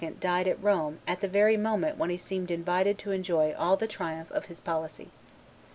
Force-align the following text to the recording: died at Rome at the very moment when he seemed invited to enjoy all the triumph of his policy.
died 0.19 0.47
at 0.47 0.63
Rome 0.63 0.97
at 1.07 1.21
the 1.21 1.27
very 1.27 1.55
moment 1.57 1.95
when 1.95 2.09
he 2.09 2.17
seemed 2.17 2.49
invited 2.49 2.97
to 2.97 3.11
enjoy 3.11 3.53
all 3.53 3.77
the 3.77 3.85
triumph 3.87 4.31
of 4.31 4.45
his 4.45 4.59
policy. 4.59 5.11